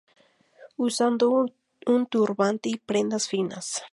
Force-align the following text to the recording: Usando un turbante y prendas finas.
Usando 0.77 1.45
un 1.85 2.07
turbante 2.07 2.69
y 2.69 2.77
prendas 2.79 3.27
finas. 3.29 3.83